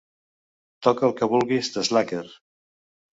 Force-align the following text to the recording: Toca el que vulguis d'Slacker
Toca 0.87 1.05
el 1.09 1.13
que 1.19 1.27
vulguis 1.33 1.69
d'Slacker 1.75 2.23